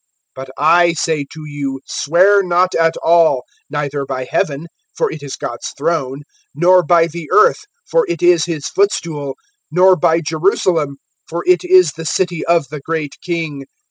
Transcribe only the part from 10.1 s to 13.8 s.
Jerusalem, for it is the city of the great King.